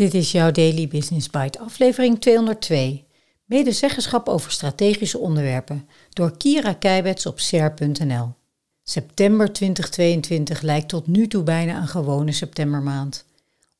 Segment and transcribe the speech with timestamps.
[0.00, 3.04] Dit is jouw Daily Business Bite, aflevering 202.
[3.44, 8.32] Medezeggenschap over strategische onderwerpen door Kira Keibets op ser.nl.
[8.82, 13.24] September 2022 lijkt tot nu toe bijna een gewone septembermaand.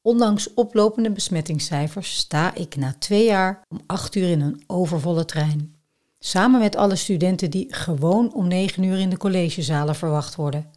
[0.02, 5.74] Ondanks oplopende besmettingscijfers sta ik na twee jaar om acht uur in een overvolle trein.
[6.18, 10.70] Samen met alle studenten die gewoon om negen uur in de collegezalen verwacht worden.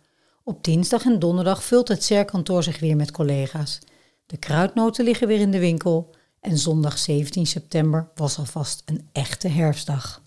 [0.43, 3.79] Op dinsdag en donderdag vult het SER-kantoor zich weer met collega's.
[4.33, 9.47] De kruidnoten liggen weer in de winkel en zondag 17 september was alvast een echte
[9.47, 10.21] herfstdag.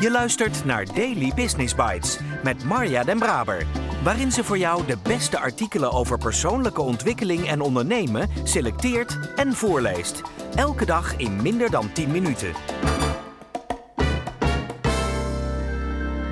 [0.00, 3.66] Je luistert naar Daily Business Bites met Marja Den Braber,
[4.04, 10.20] waarin ze voor jou de beste artikelen over persoonlijke ontwikkeling en ondernemen selecteert en voorleest.
[10.54, 12.52] Elke dag in minder dan 10 minuten.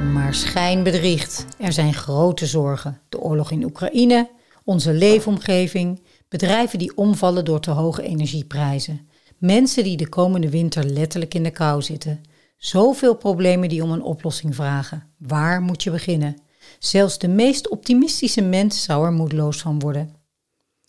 [0.01, 1.47] Maar schijn bedriegt.
[1.59, 3.01] Er zijn grote zorgen.
[3.09, 4.31] De oorlog in Oekraïne,
[4.65, 9.09] onze leefomgeving, bedrijven die omvallen door te hoge energieprijzen,
[9.39, 12.21] mensen die de komende winter letterlijk in de kou zitten.
[12.57, 15.07] Zoveel problemen die om een oplossing vragen.
[15.19, 16.37] Waar moet je beginnen?
[16.79, 20.15] Zelfs de meest optimistische mens zou er moedeloos van worden.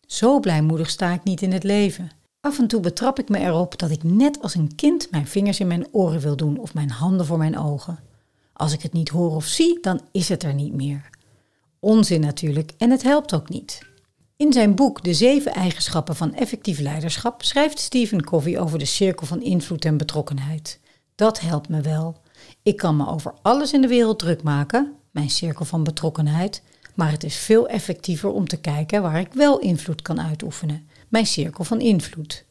[0.05, 2.11] Zo blijmoedig sta ik niet in het leven.
[2.41, 5.59] Af en toe betrap ik me erop dat ik net als een kind mijn vingers
[5.59, 7.99] in mijn oren wil doen of mijn handen voor mijn ogen.
[8.61, 11.09] Als ik het niet hoor of zie, dan is het er niet meer.
[11.79, 13.81] Onzin natuurlijk en het helpt ook niet.
[14.35, 19.27] In zijn boek De zeven eigenschappen van effectief leiderschap schrijft Stephen Covey over de cirkel
[19.27, 20.79] van invloed en betrokkenheid.
[21.15, 22.21] Dat helpt me wel.
[22.63, 26.61] Ik kan me over alles in de wereld druk maken, mijn cirkel van betrokkenheid,
[26.95, 31.25] maar het is veel effectiever om te kijken waar ik wel invloed kan uitoefenen, mijn
[31.25, 32.45] cirkel van invloed.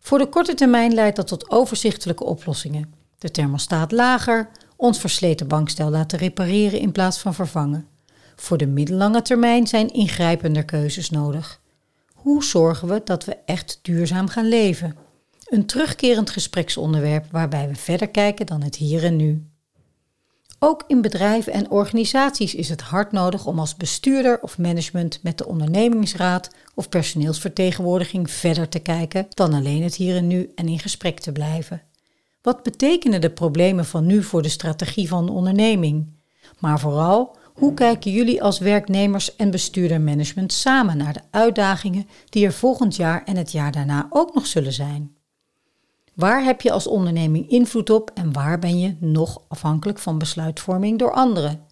[0.00, 2.94] Voor de korte termijn leidt dat tot overzichtelijke oplossingen.
[3.18, 4.50] De thermostaat lager,
[4.82, 7.86] ons versleten bankstel laten repareren in plaats van vervangen.
[8.36, 11.60] Voor de middellange termijn zijn ingrijpender keuzes nodig.
[12.12, 14.96] Hoe zorgen we dat we echt duurzaam gaan leven?
[15.44, 19.46] Een terugkerend gespreksonderwerp waarbij we verder kijken dan het hier en nu.
[20.58, 25.38] Ook in bedrijven en organisaties is het hard nodig om als bestuurder of management met
[25.38, 30.78] de ondernemingsraad of personeelsvertegenwoordiging verder te kijken dan alleen het hier en nu en in
[30.78, 31.82] gesprek te blijven.
[32.42, 36.06] Wat betekenen de problemen van nu voor de strategie van de onderneming?
[36.58, 42.52] Maar vooral, hoe kijken jullie als werknemers en bestuurdermanagement samen naar de uitdagingen die er
[42.52, 45.16] volgend jaar en het jaar daarna ook nog zullen zijn?
[46.14, 50.98] Waar heb je als onderneming invloed op en waar ben je nog afhankelijk van besluitvorming
[50.98, 51.66] door anderen?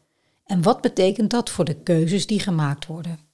[0.45, 3.30] En wat betekent dat voor de keuzes die gemaakt worden?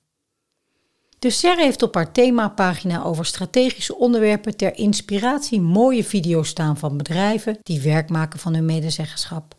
[1.27, 6.97] De SER heeft op haar themapagina over strategische onderwerpen ter inspiratie mooie video's staan van
[6.97, 9.55] bedrijven die werk maken van hun medezeggenschap.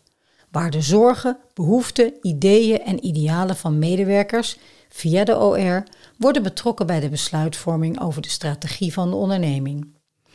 [0.50, 4.58] Waar de zorgen, behoeften, ideeën en idealen van medewerkers
[4.88, 5.82] via de OR
[6.16, 9.94] worden betrokken bij de besluitvorming over de strategie van de onderneming.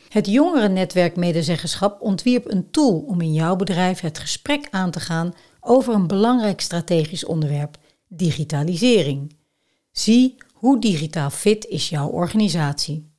[0.09, 5.33] Het jongerennetwerk Medezeggenschap ontwierp een tool om in jouw bedrijf het gesprek aan te gaan
[5.59, 7.77] over een belangrijk strategisch onderwerp:
[8.07, 9.35] digitalisering.
[9.91, 13.11] Zie hoe digitaal fit is jouw organisatie?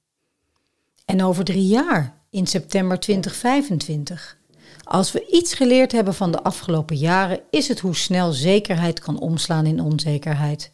[1.05, 4.39] En over drie jaar, in september 2025.
[4.85, 9.19] Als we iets geleerd hebben van de afgelopen jaren, is het hoe snel zekerheid kan
[9.19, 10.71] omslaan in onzekerheid.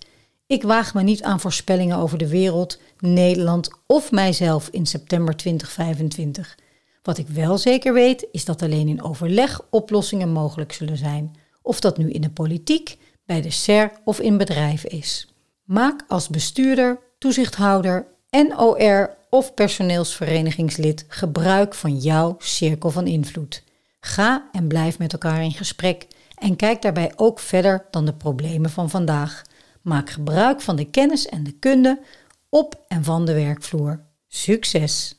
[0.47, 6.59] Ik waag me niet aan voorspellingen over de wereld, Nederland of mijzelf in september 2025.
[7.03, 11.37] Wat ik wel zeker weet, is dat alleen in overleg oplossingen mogelijk zullen zijn.
[11.63, 15.30] Of dat nu in de politiek, bij de SER of in bedrijven is.
[15.71, 23.63] Maak als bestuurder, toezichthouder, NOR of personeelsverenigingslid gebruik van jouw cirkel van invloed.
[24.01, 28.71] Ga en blijf met elkaar in gesprek en kijk daarbij ook verder dan de problemen
[28.71, 29.43] van vandaag.
[29.83, 32.01] Maak gebruik van de kennis en de kunde
[32.49, 34.01] op en van de werkvloer.
[34.29, 35.15] Succes!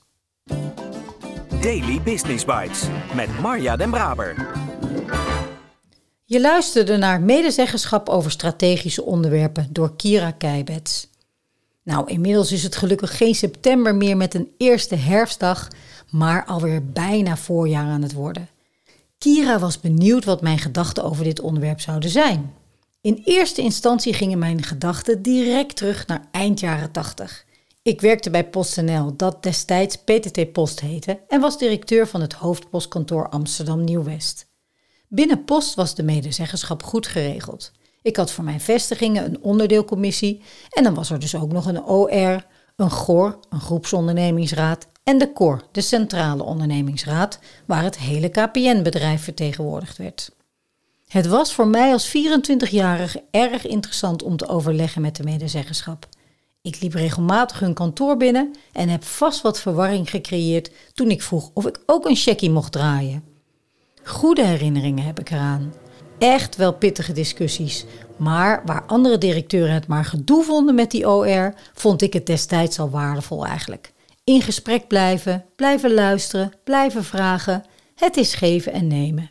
[1.61, 2.84] Daily Business Bites
[3.16, 4.35] met Marja Den Braber.
[6.31, 11.08] Je luisterde naar medezeggenschap over strategische onderwerpen door Kira Keibets.
[11.84, 15.67] Nou, inmiddels is het gelukkig geen september meer met een eerste herfstdag,
[16.09, 18.50] maar alweer bijna voorjaar aan het worden.
[19.17, 22.53] Kira was benieuwd wat mijn gedachten over dit onderwerp zouden zijn.
[23.02, 27.46] In eerste instantie gingen mijn gedachten direct terug naar eind jaren 80.
[27.82, 33.29] Ik werkte bij PostNL, dat destijds PTT Post heette, en was directeur van het hoofdpostkantoor
[33.29, 34.50] Amsterdam Nieuw-West.
[35.13, 37.72] Binnen Post was de medezeggenschap goed geregeld.
[38.02, 41.84] Ik had voor mijn vestigingen een onderdeelcommissie en dan was er dus ook nog een
[41.84, 49.23] OR, een GOR, een groepsondernemingsraad en de COR, de Centrale Ondernemingsraad, waar het hele KPN-bedrijf
[49.23, 50.31] vertegenwoordigd werd.
[51.08, 56.07] Het was voor mij als 24-jarige erg interessant om te overleggen met de medezeggenschap.
[56.61, 61.52] Ik liep regelmatig hun kantoor binnen en heb vast wat verwarring gecreëerd toen ik vroeg
[61.53, 63.30] of ik ook een checkie mocht draaien.
[64.03, 65.74] Goede herinneringen heb ik eraan.
[66.18, 67.86] Echt wel pittige discussies,
[68.18, 72.80] maar waar andere directeuren het maar gedoe vonden met die OR, vond ik het destijds
[72.80, 73.94] al waardevol eigenlijk.
[74.24, 77.64] In gesprek blijven, blijven luisteren, blijven vragen.
[77.96, 79.30] Het is geven en nemen.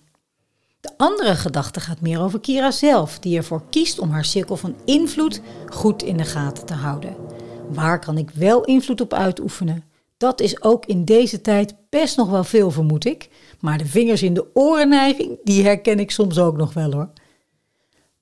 [0.80, 4.76] De andere gedachte gaat meer over Kira zelf, die ervoor kiest om haar cirkel van
[4.84, 7.16] invloed goed in de gaten te houden.
[7.68, 9.84] Waar kan ik wel invloed op uitoefenen?
[10.20, 13.28] Dat is ook in deze tijd best nog wel veel, vermoed ik.
[13.60, 17.10] Maar de vingers in de orenneiging, die herken ik soms ook nog wel hoor.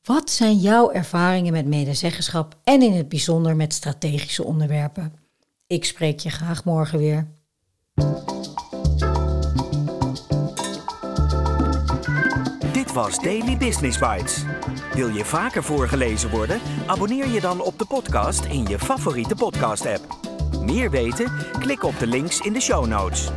[0.03, 5.13] Wat zijn jouw ervaringen met medezeggenschap en in het bijzonder met strategische onderwerpen?
[5.67, 7.29] Ik spreek je graag morgen weer.
[12.73, 14.45] Dit was Daily Business Bites.
[14.95, 16.61] Wil je vaker voorgelezen worden?
[16.87, 20.28] Abonneer je dan op de podcast in je favoriete podcast-app.
[20.73, 21.33] Meer weten?
[21.59, 23.31] Klik op de links in de show notes.